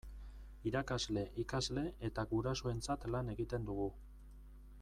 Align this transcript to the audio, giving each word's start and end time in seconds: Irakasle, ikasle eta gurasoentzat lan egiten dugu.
Irakasle, 0.69 1.25
ikasle 1.43 1.85
eta 2.11 2.25
gurasoentzat 2.33 3.09
lan 3.17 3.33
egiten 3.35 3.69
dugu. 3.73 3.91